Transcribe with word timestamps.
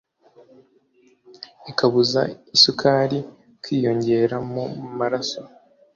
ikabuza 1.71 2.21
isukari 2.55 3.19
kwiyongera 3.61 4.35
mu 4.51 4.63
maraso. 4.99 5.39